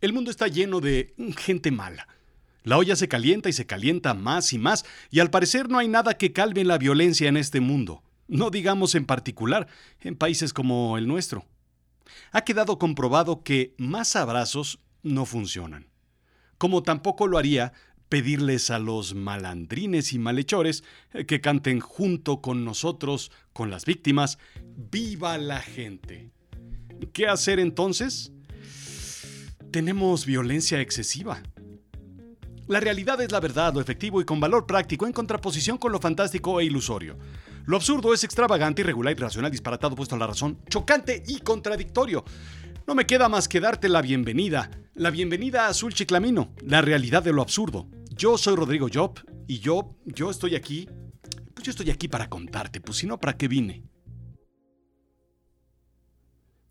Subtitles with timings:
[0.00, 2.06] El mundo está lleno de gente mala.
[2.62, 5.88] La olla se calienta y se calienta más y más, y al parecer no hay
[5.88, 9.68] nada que calme la violencia en este mundo, no digamos en particular
[10.00, 11.46] en países como el nuestro.
[12.30, 15.88] Ha quedado comprobado que más abrazos no funcionan,
[16.58, 17.72] como tampoco lo haría
[18.08, 20.84] pedirles a los malandrines y malhechores
[21.26, 24.38] que canten junto con nosotros, con las víctimas,
[24.90, 26.30] ¡Viva la gente!
[27.12, 28.32] ¿Qué hacer entonces?
[29.70, 31.42] Tenemos violencia excesiva.
[32.66, 36.00] La realidad es la verdad, lo efectivo y con valor práctico en contraposición con lo
[36.00, 37.16] fantástico e ilusorio.
[37.64, 42.24] Lo absurdo es extravagante, irregular, irracional, disparatado, puesto a la razón, chocante y contradictorio.
[42.86, 47.22] No me queda más que darte la bienvenida, la bienvenida a Azul Chiclamino, la realidad
[47.22, 47.86] de lo absurdo.
[48.10, 50.88] Yo soy Rodrigo Job y yo, yo estoy aquí,
[51.54, 53.87] pues yo estoy aquí para contarte, pues si no, ¿para qué vine?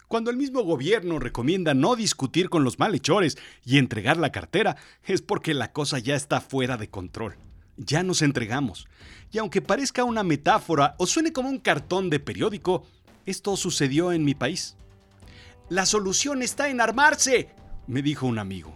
[0.08, 5.22] Cuando el mismo gobierno recomienda no discutir con los malhechores y entregar la cartera, es
[5.22, 7.36] porque la cosa ya está fuera de control.
[7.76, 8.88] Ya nos entregamos.
[9.32, 12.86] Y aunque parezca una metáfora o suene como un cartón de periódico,
[13.26, 14.78] esto sucedió en mi país.
[15.68, 17.50] La solución está en armarse,
[17.86, 18.74] me dijo un amigo.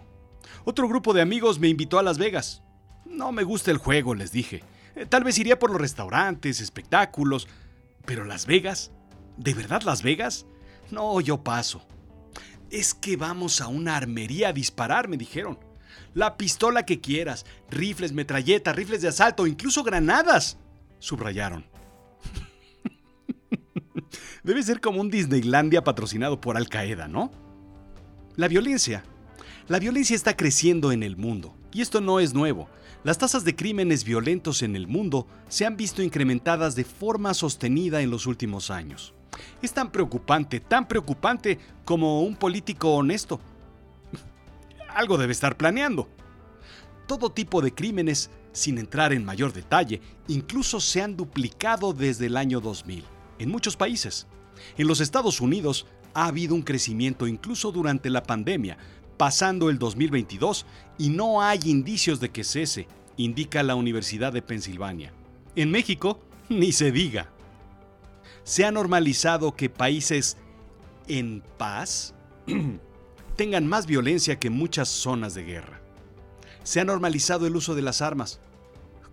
[0.64, 2.62] Otro grupo de amigos me invitó a Las Vegas.
[3.06, 4.62] No me gusta el juego, les dije.
[4.94, 7.48] Eh, tal vez iría por los restaurantes, espectáculos.
[8.04, 8.92] Pero Las Vegas,
[9.38, 10.44] ¿de verdad Las Vegas?
[10.92, 11.82] No, yo paso.
[12.70, 15.58] Es que vamos a una armería a disparar, me dijeron.
[16.12, 20.58] La pistola que quieras, rifles, metralletas, rifles de asalto, incluso granadas,
[20.98, 21.64] subrayaron.
[24.44, 27.32] Debe ser como un Disneylandia patrocinado por Al Qaeda, ¿no?
[28.36, 29.02] La violencia.
[29.68, 32.68] La violencia está creciendo en el mundo, y esto no es nuevo.
[33.02, 38.02] Las tasas de crímenes violentos en el mundo se han visto incrementadas de forma sostenida
[38.02, 39.14] en los últimos años.
[39.60, 43.40] Es tan preocupante, tan preocupante como un político honesto.
[44.88, 46.08] Algo debe estar planeando.
[47.06, 52.36] Todo tipo de crímenes, sin entrar en mayor detalle, incluso se han duplicado desde el
[52.36, 53.04] año 2000,
[53.38, 54.26] en muchos países.
[54.76, 58.76] En los Estados Unidos ha habido un crecimiento incluso durante la pandemia,
[59.16, 60.66] pasando el 2022
[60.98, 65.12] y no hay indicios de que cese, indica la Universidad de Pensilvania.
[65.54, 67.30] En México, ni se diga
[68.44, 70.36] se ha normalizado que países
[71.08, 72.14] en paz
[73.36, 75.80] tengan más violencia que muchas zonas de guerra.
[76.64, 78.40] Se ha normalizado el uso de las armas,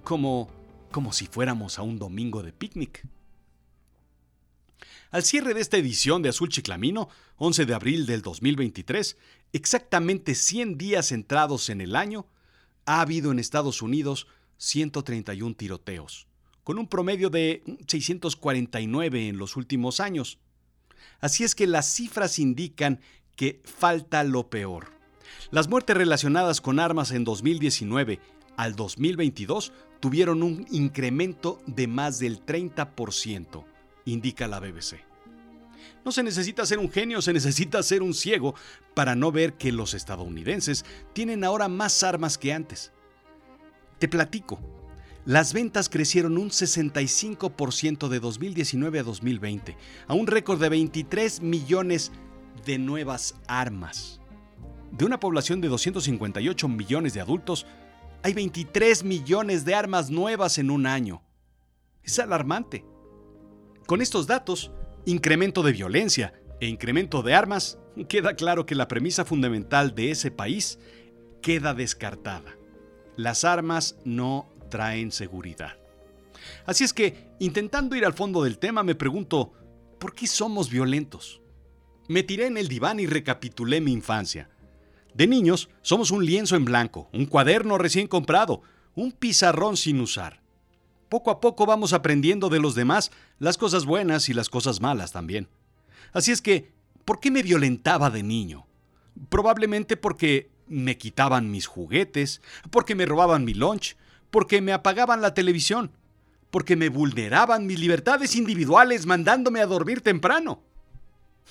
[0.03, 0.49] como,
[0.91, 3.07] como si fuéramos a un domingo de picnic.
[5.11, 9.17] Al cierre de esta edición de Azul Chiclamino, 11 de abril del 2023,
[9.53, 12.27] exactamente 100 días entrados en el año,
[12.85, 16.27] ha habido en Estados Unidos 131 tiroteos,
[16.63, 20.39] con un promedio de 649 en los últimos años.
[21.19, 22.99] Así es que las cifras indican
[23.35, 24.91] que falta lo peor.
[25.51, 28.19] Las muertes relacionadas con armas en 2019
[28.57, 33.63] al 2022 tuvieron un incremento de más del 30%,
[34.05, 35.09] indica la BBC.
[36.03, 38.55] No se necesita ser un genio, se necesita ser un ciego
[38.93, 42.91] para no ver que los estadounidenses tienen ahora más armas que antes.
[43.97, 44.59] Te platico,
[45.29, 52.11] las ventas crecieron un 65% de 2019 a 2020, a un récord de 23 millones
[52.65, 54.21] de nuevas armas.
[54.89, 57.67] De una población de 258 millones de adultos,
[58.23, 61.21] hay 23 millones de armas nuevas en un año.
[62.01, 62.83] Es alarmante.
[63.85, 64.71] Con estos datos,
[65.05, 70.31] incremento de violencia e incremento de armas, queda claro que la premisa fundamental de ese
[70.31, 70.79] país
[71.43, 72.57] queda descartada.
[73.15, 75.77] Las armas no traen seguridad.
[76.65, 79.53] Así es que, intentando ir al fondo del tema, me pregunto,
[79.99, 81.41] ¿por qué somos violentos?
[82.07, 84.49] Me tiré en el diván y recapitulé mi infancia.
[85.13, 88.61] De niños, somos un lienzo en blanco, un cuaderno recién comprado,
[88.95, 90.41] un pizarrón sin usar.
[91.09, 95.11] Poco a poco vamos aprendiendo de los demás las cosas buenas y las cosas malas
[95.11, 95.47] también.
[96.13, 96.71] Así es que,
[97.05, 98.67] ¿por qué me violentaba de niño?
[99.29, 103.97] Probablemente porque me quitaban mis juguetes, porque me robaban mi lunch,
[104.31, 105.91] porque me apagaban la televisión,
[106.51, 110.61] porque me vulneraban mis libertades individuales mandándome a dormir temprano.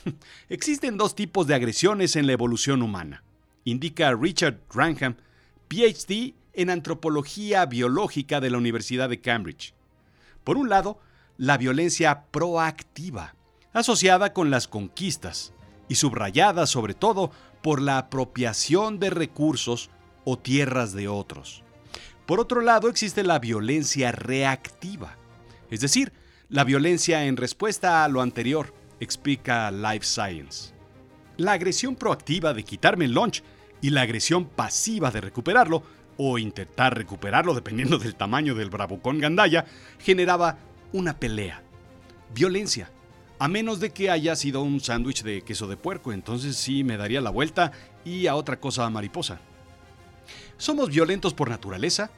[0.49, 3.23] Existen dos tipos de agresiones en la evolución humana,
[3.65, 5.17] indica Richard Ranham,
[5.69, 9.75] PhD en antropología biológica de la Universidad de Cambridge.
[10.45, 10.99] Por un lado,
[11.37, 13.35] la violencia proactiva,
[13.73, 15.53] asociada con las conquistas
[15.89, 17.31] y subrayada sobre todo
[17.63, 19.91] por la apropiación de recursos
[20.25, 21.63] o tierras de otros.
[22.29, 25.17] Por otro lado, existe la violencia reactiva,
[25.71, 26.13] es decir,
[26.51, 30.75] la violencia en respuesta a lo anterior, explica Life Science.
[31.39, 33.43] La agresión proactiva de quitarme el lunch
[33.81, 35.83] y la agresión pasiva de recuperarlo,
[36.19, 39.65] o intentar recuperarlo dependiendo del tamaño del bravucón gandaya,
[39.99, 40.59] generaba
[40.93, 41.63] una pelea,
[42.35, 42.91] violencia.
[43.39, 46.99] A menos de que haya sido un sándwich de queso de puerco, entonces sí me
[46.99, 47.73] daría la vuelta
[48.05, 49.41] y a otra cosa mariposa.
[50.59, 52.11] ¿Somos violentos por naturaleza?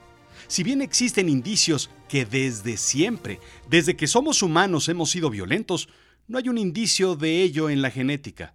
[0.48, 3.38] Si bien existen indicios que desde siempre,
[3.68, 5.90] desde que somos humanos hemos sido violentos,
[6.26, 8.54] no hay un indicio de ello en la genética.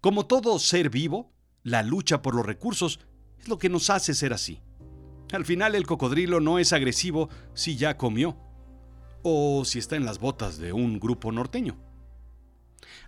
[0.00, 1.32] Como todo ser vivo,
[1.62, 2.98] la lucha por los recursos
[3.38, 4.60] es lo que nos hace ser así.
[5.32, 8.36] Al final el cocodrilo no es agresivo si ya comió
[9.22, 11.78] o si está en las botas de un grupo norteño.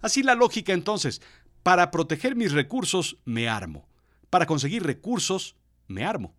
[0.00, 1.20] Así la lógica entonces,
[1.64, 3.88] para proteger mis recursos me armo,
[4.30, 5.56] para conseguir recursos
[5.88, 6.34] me armo.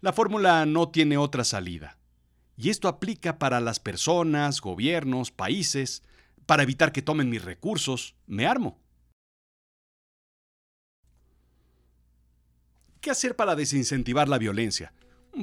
[0.00, 1.98] La fórmula no tiene otra salida.
[2.56, 6.02] Y esto aplica para las personas, gobiernos, países,
[6.46, 8.78] para evitar que tomen mis recursos, me armo.
[13.00, 14.92] ¿Qué hacer para desincentivar la violencia?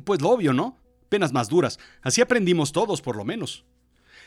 [0.05, 0.77] Pues lo obvio, ¿no?
[1.09, 1.79] Penas más duras.
[2.01, 3.65] Así aprendimos todos, por lo menos.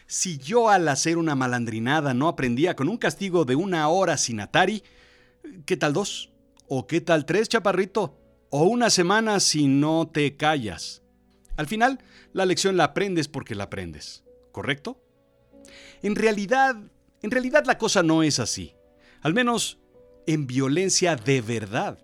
[0.06, 4.41] Si yo al hacer una malandrinada no aprendía con un castigo de una hora sin
[4.41, 4.82] Atari,
[5.65, 6.31] ¿qué tal dos?
[6.69, 8.19] ¿O qué tal tres, chaparrito?
[8.54, 11.02] ¿O una semana si no te callas?
[11.56, 12.00] Al final,
[12.34, 15.02] la lección la aprendes porque la aprendes, ¿correcto?
[16.02, 16.76] En realidad,
[17.22, 18.75] en realidad la cosa no es así.
[19.22, 19.78] Al menos
[20.26, 21.99] en violencia de verdad.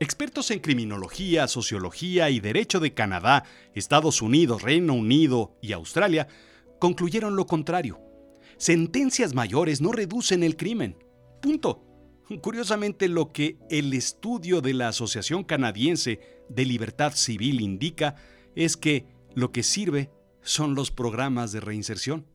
[0.00, 3.44] Expertos en criminología, sociología y derecho de Canadá,
[3.74, 6.26] Estados Unidos, Reino Unido y Australia
[6.78, 8.00] concluyeron lo contrario.
[8.56, 10.96] Sentencias mayores no reducen el crimen.
[11.42, 11.85] Punto.
[12.42, 18.16] Curiosamente, lo que el estudio de la Asociación Canadiense de Libertad Civil indica
[18.56, 20.10] es que lo que sirve
[20.42, 22.26] son los programas de reinserción.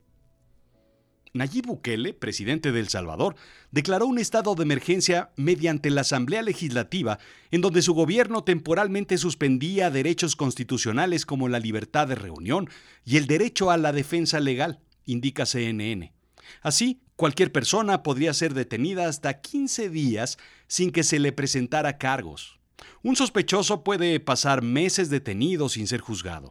[1.33, 3.35] Nayib Bukele, presidente de El Salvador,
[3.71, 7.19] declaró un estado de emergencia mediante la Asamblea Legislativa,
[7.51, 12.69] en donde su gobierno temporalmente suspendía derechos constitucionales como la libertad de reunión
[13.05, 16.13] y el derecho a la defensa legal, indica CNN.
[16.61, 22.59] Así, cualquier persona podría ser detenida hasta 15 días sin que se le presentara cargos.
[23.03, 26.49] Un sospechoso puede pasar meses detenido sin ser juzgado.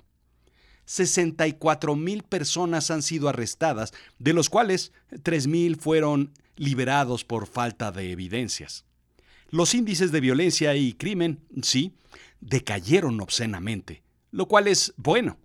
[0.84, 4.92] 64 mil personas han sido arrestadas, de los cuales
[5.22, 8.84] 3 mil fueron liberados por falta de evidencias.
[9.50, 11.94] Los índices de violencia y crimen, sí,
[12.40, 15.38] decayeron obscenamente, lo cual es bueno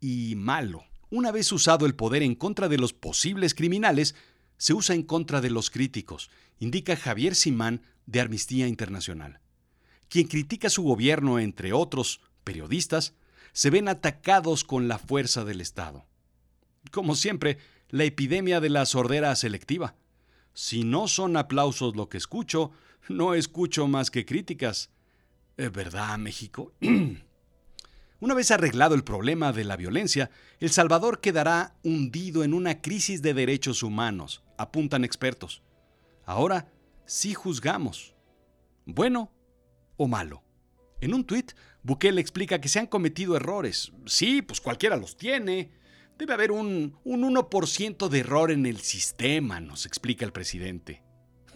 [0.00, 0.84] y malo.
[1.16, 4.14] Una vez usado el poder en contra de los posibles criminales,
[4.58, 9.40] se usa en contra de los críticos, indica Javier Simán de Amnistía Internacional.
[10.10, 13.14] Quien critica su gobierno, entre otros periodistas,
[13.54, 16.04] se ven atacados con la fuerza del Estado.
[16.90, 17.56] Como siempre,
[17.88, 19.94] la epidemia de la sordera selectiva.
[20.52, 22.72] Si no son aplausos lo que escucho,
[23.08, 24.90] no escucho más que críticas.
[25.56, 26.74] ¿Es verdad, México?
[28.18, 33.20] Una vez arreglado el problema de la violencia, El Salvador quedará hundido en una crisis
[33.20, 35.62] de derechos humanos, apuntan expertos.
[36.24, 36.72] Ahora
[37.04, 38.14] sí juzgamos.
[38.86, 39.30] ¿Bueno
[39.98, 40.42] o malo?
[41.02, 41.52] En un tuit,
[41.82, 43.92] Bukele explica que se han cometido errores.
[44.06, 45.70] Sí, pues cualquiera los tiene.
[46.18, 51.02] Debe haber un, un 1% de error en el sistema, nos explica el presidente.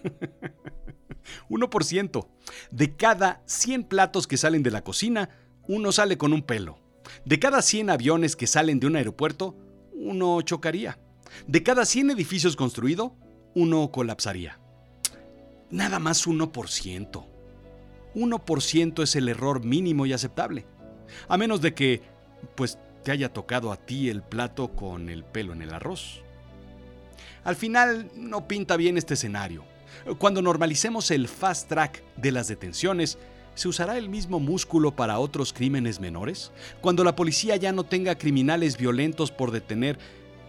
[1.49, 2.29] 1%.
[2.71, 5.31] De cada 100 platos que salen de la cocina,
[5.67, 6.79] uno sale con un pelo.
[7.25, 9.57] De cada 100 aviones que salen de un aeropuerto,
[9.93, 10.99] uno chocaría.
[11.47, 13.13] De cada 100 edificios construidos,
[13.55, 14.59] uno colapsaría.
[15.71, 17.27] Nada más 1%.
[18.15, 20.67] 1% es el error mínimo y aceptable.
[21.29, 22.03] A menos de que,
[22.57, 26.23] pues, te haya tocado a ti el plato con el pelo en el arroz.
[27.45, 29.65] Al final, no pinta bien este escenario.
[30.19, 33.19] Cuando normalicemos el fast track de las detenciones,
[33.61, 36.51] ¿se usará el mismo músculo para otros crímenes menores?
[36.81, 39.99] Cuando la policía ya no tenga criminales violentos por detener,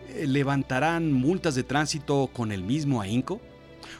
[0.08, 3.42] eh, ¿levantarán multas de tránsito con el mismo ahínco?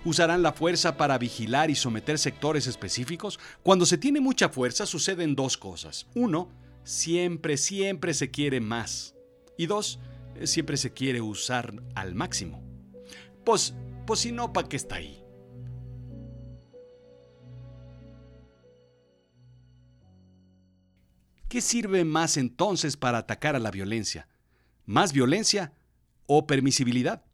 [0.06, 3.38] ¿Usarán la fuerza para vigilar y someter sectores específicos?
[3.64, 6.08] Cuando se tiene mucha fuerza suceden dos cosas.
[6.16, 6.48] Uno,
[6.86, 9.14] siempre, siempre se quiere más.
[9.58, 10.00] Y dos,
[10.46, 12.64] siempre se quiere usar al máximo.
[13.44, 13.74] Pues,
[14.08, 15.21] pues si no, ¿para qué está ahí?
[21.52, 24.26] ¿Qué sirve más entonces para atacar a la violencia?
[24.86, 25.74] ¿Más violencia
[26.26, 27.26] o permisibilidad?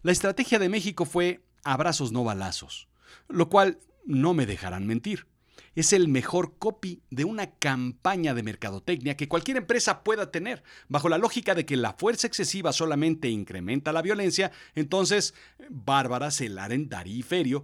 [0.00, 2.88] La estrategia de México fue abrazos no balazos,
[3.28, 5.26] lo cual no me dejarán mentir.
[5.74, 10.62] Es el mejor copy de una campaña de mercadotecnia que cualquier empresa pueda tener.
[10.88, 15.34] Bajo la lógica de que la fuerza excesiva solamente incrementa la violencia, entonces
[15.68, 17.54] Bárbara Celaren, Darí y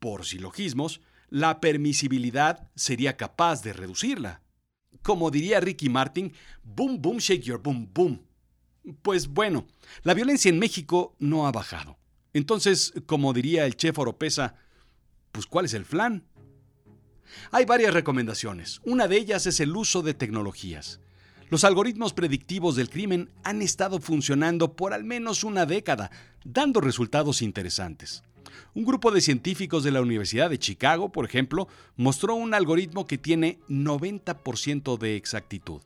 [0.00, 1.00] por silogismos,
[1.30, 4.41] la permisibilidad sería capaz de reducirla.
[5.02, 6.32] Como diría Ricky Martin,
[6.62, 8.20] boom, boom, shake your boom, boom.
[9.02, 9.66] Pues bueno,
[10.02, 11.98] la violencia en México no ha bajado.
[12.32, 14.56] Entonces, como diría el chef Oropesa,
[15.30, 16.24] pues ¿cuál es el flan?
[17.50, 18.80] Hay varias recomendaciones.
[18.84, 21.00] Una de ellas es el uso de tecnologías.
[21.50, 26.10] Los algoritmos predictivos del crimen han estado funcionando por al menos una década,
[26.44, 28.22] dando resultados interesantes.
[28.74, 33.18] Un grupo de científicos de la Universidad de Chicago, por ejemplo, mostró un algoritmo que
[33.18, 35.80] tiene 90% de exactitud.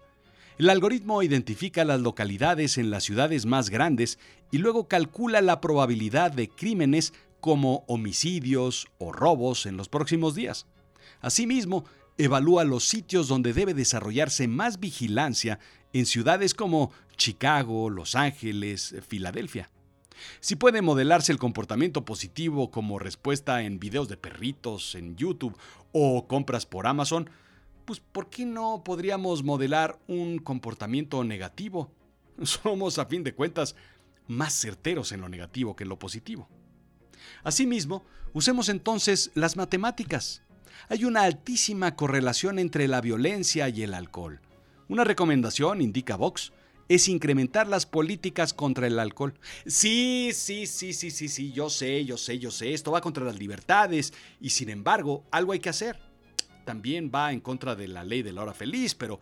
[0.59, 4.19] El algoritmo identifica las localidades en las ciudades más grandes
[4.51, 10.67] y luego calcula la probabilidad de crímenes como homicidios o robos en los próximos días.
[11.21, 11.85] Asimismo,
[12.19, 15.59] evalúa los sitios donde debe desarrollarse más vigilancia
[15.93, 19.71] en ciudades como Chicago, Los Ángeles, Filadelfia.
[20.41, 25.57] Si puede modelarse el comportamiento positivo como respuesta en videos de perritos en YouTube
[25.93, 27.31] o compras por Amazon,
[27.85, 31.91] pues ¿por qué no podríamos modelar un comportamiento negativo?
[32.43, 33.77] Somos, a fin de cuentas,
[34.27, 36.49] más certeros en lo negativo que en lo positivo.
[37.45, 40.43] Asimismo, usemos entonces las matemáticas.
[40.89, 44.41] Hay una altísima correlación entre la violencia y el alcohol.
[44.89, 46.53] Una recomendación, indica Vox,
[46.89, 49.35] es incrementar las políticas contra el alcohol.
[49.67, 53.25] Sí, sí, sí, sí, sí, sí, yo sé, yo sé, yo sé, esto va contra
[53.25, 55.99] las libertades y sin embargo, algo hay que hacer.
[56.65, 59.21] También va en contra de la ley de la hora feliz, pero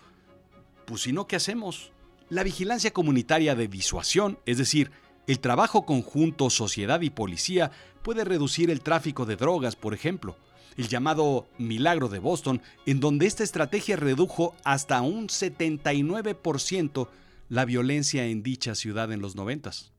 [0.87, 1.93] pues si no, ¿qué hacemos?
[2.29, 4.91] La vigilancia comunitaria de disuasión, es decir,
[5.27, 7.71] el trabajo conjunto sociedad y policía
[8.03, 10.37] puede reducir el tráfico de drogas, por ejemplo,
[10.77, 17.09] el llamado Milagro de Boston, en donde esta estrategia redujo hasta un 79%
[17.49, 19.93] la violencia en dicha ciudad en los noventas.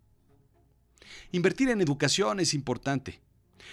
[1.32, 3.22] Invertir en educación es importante.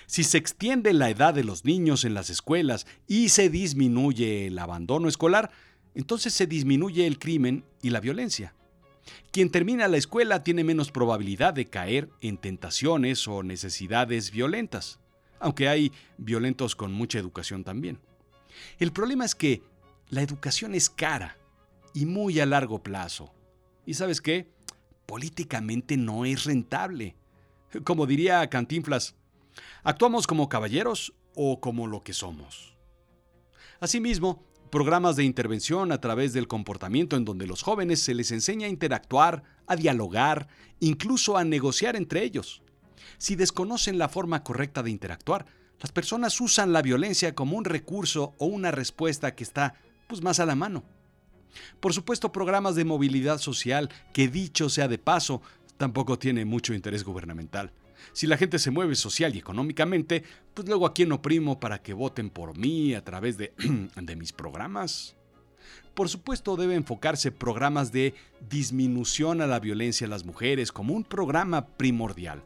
[0.06, 4.58] Si se extiende la edad de los niños en las escuelas y se disminuye el
[4.58, 5.50] abandono escolar,
[5.94, 8.54] entonces se disminuye el crimen y la violencia.
[9.30, 14.98] Quien termina la escuela tiene menos probabilidad de caer en tentaciones o necesidades violentas,
[15.40, 17.98] aunque hay violentos con mucha educación también.
[18.78, 19.62] El problema es que
[20.08, 21.36] la educación es cara
[21.94, 23.32] y muy a largo plazo.
[23.84, 24.48] ¿Y sabes qué?
[25.06, 27.16] Políticamente no es rentable.
[27.84, 29.16] Como diría Cantinflas,
[29.82, 32.76] ¿actuamos como caballeros o como lo que somos?
[33.80, 38.66] Asimismo, programas de intervención a través del comportamiento en donde los jóvenes se les enseña
[38.66, 40.48] a interactuar, a dialogar,
[40.80, 42.62] incluso a negociar entre ellos.
[43.18, 45.46] Si desconocen la forma correcta de interactuar,
[45.80, 49.74] las personas usan la violencia como un recurso o una respuesta que está
[50.06, 50.84] pues, más a la mano.
[51.80, 55.42] Por supuesto, programas de movilidad social, que dicho sea de paso,
[55.76, 57.72] tampoco tiene mucho interés gubernamental.
[58.12, 61.94] Si la gente se mueve social y económicamente, pues luego a quién oprimo para que
[61.94, 63.52] voten por mí a través de,
[63.96, 65.16] de mis programas.
[65.94, 68.14] Por supuesto, debe enfocarse programas de
[68.48, 72.42] disminución a la violencia a las mujeres como un programa primordial.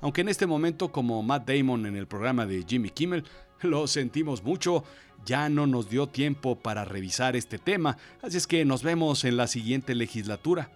[0.00, 3.24] Aunque en este momento, como Matt Damon en el programa de Jimmy Kimmel,
[3.68, 4.84] lo sentimos mucho,
[5.24, 9.36] ya no nos dio tiempo para revisar este tema, así es que nos vemos en
[9.36, 10.70] la siguiente legislatura.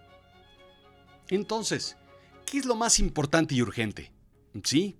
[1.29, 1.97] Entonces,
[2.45, 4.11] ¿qué es lo más importante y urgente?
[4.63, 4.97] Sí,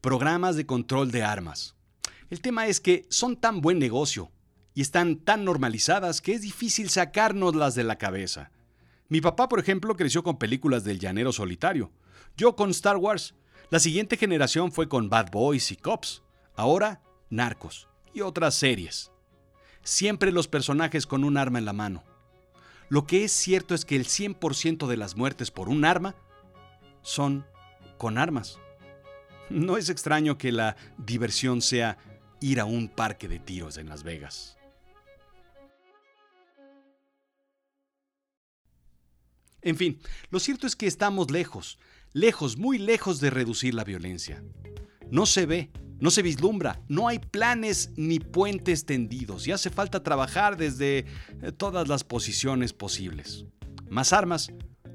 [0.00, 1.74] programas de control de armas.
[2.30, 4.30] El tema es que son tan buen negocio
[4.74, 8.50] y están tan normalizadas que es difícil sacárnoslas de la cabeza.
[9.08, 11.92] Mi papá, por ejemplo, creció con películas del llanero solitario.
[12.36, 13.34] Yo con Star Wars.
[13.70, 16.22] La siguiente generación fue con Bad Boys y Cops.
[16.56, 19.10] Ahora, Narcos y otras series.
[19.82, 22.04] Siempre los personajes con un arma en la mano.
[22.88, 26.14] Lo que es cierto es que el 100% de las muertes por un arma
[27.02, 27.46] son
[27.98, 28.58] con armas.
[29.50, 31.98] No es extraño que la diversión sea
[32.40, 34.56] ir a un parque de tiros en Las Vegas.
[39.62, 39.98] En fin,
[40.30, 41.78] lo cierto es que estamos lejos,
[42.12, 44.44] lejos, muy lejos de reducir la violencia.
[45.10, 45.70] No se ve,
[46.00, 51.52] no se vislumbra, no hay planes ni puentes tendidos y hace falta trabajar desde eh,
[51.56, 53.46] todas las posiciones posibles.
[53.88, 54.52] Más armas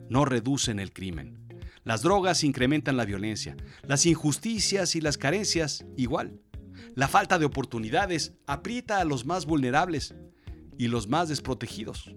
[0.09, 1.39] no reducen el crimen.
[1.83, 6.39] Las drogas incrementan la violencia, las injusticias y las carencias igual.
[6.95, 10.15] La falta de oportunidades aprieta a los más vulnerables
[10.77, 12.13] y los más desprotegidos.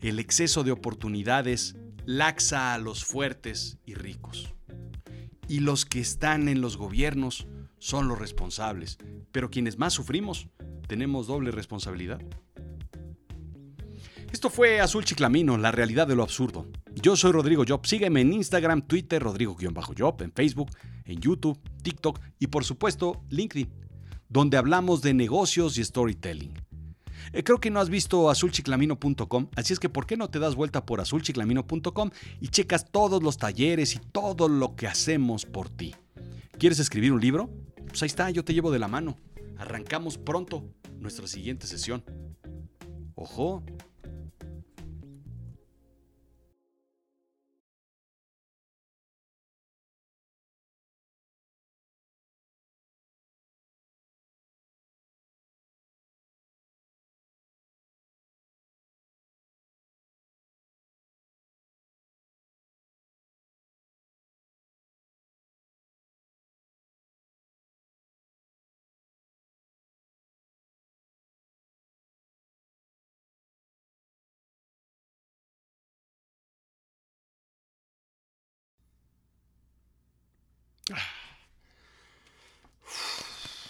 [0.00, 4.54] El exceso de oportunidades laxa a los fuertes y ricos.
[5.46, 7.46] Y los que están en los gobiernos
[7.78, 8.98] son los responsables,
[9.32, 10.48] pero quienes más sufrimos
[10.86, 12.20] tenemos doble responsabilidad.
[14.32, 16.66] Esto fue Azul Chiclamino, la realidad de lo absurdo.
[16.94, 17.86] Yo soy Rodrigo Job.
[17.86, 20.70] Sígueme en Instagram, Twitter, Rodrigo-Job, en Facebook,
[21.04, 23.72] en YouTube, TikTok y por supuesto LinkedIn.
[24.28, 26.52] donde hablamos de negocios y storytelling.
[27.32, 30.54] Eh, creo que no has visto azulchiclamino.com, así es que ¿por qué no te das
[30.54, 35.94] vuelta por azulchiclamino.com y checas todos los talleres y todo lo que hacemos por ti?
[36.58, 37.50] ¿Quieres escribir un libro?
[37.88, 39.16] Pues ahí está, yo te llevo de la mano.
[39.56, 40.64] Arrancamos pronto
[40.98, 42.04] nuestra siguiente sesión.
[43.14, 43.64] Ojo,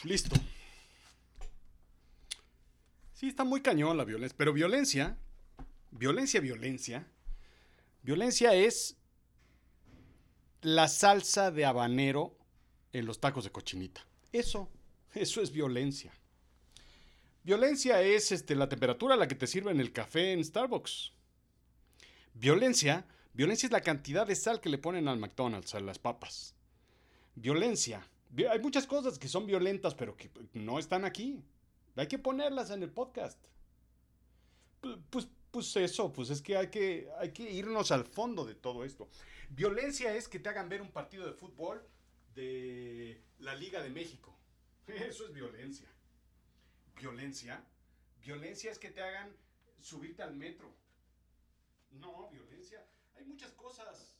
[0.04, 0.36] Listo.
[3.14, 4.36] Sí, está muy cañón la violencia.
[4.38, 5.16] Pero violencia,
[5.90, 7.06] violencia, violencia.
[8.02, 8.96] Violencia es
[10.62, 12.36] la salsa de habanero
[12.92, 14.06] en los tacos de cochinita.
[14.32, 14.70] Eso,
[15.14, 16.12] eso es violencia.
[17.42, 21.12] Violencia es este, la temperatura a la que te sirven el café en Starbucks.
[22.34, 26.54] Violencia, violencia es la cantidad de sal que le ponen al McDonald's, a las papas.
[27.40, 28.06] Violencia
[28.50, 31.42] hay muchas cosas que son violentas, pero que no están aquí.
[31.96, 33.38] Hay que ponerlas en el podcast.
[35.10, 38.84] Pues, pues eso, pues es que hay, que hay que irnos al fondo de todo
[38.84, 39.08] esto.
[39.50, 41.82] Violencia es que te hagan ver un partido de fútbol
[42.34, 44.38] de la Liga de México.
[44.86, 45.88] Eso es violencia.
[46.96, 47.64] Violencia.
[48.22, 49.34] Violencia es que te hagan
[49.80, 50.70] subirte al metro.
[51.92, 52.84] No, violencia.
[53.16, 54.17] Hay muchas cosas.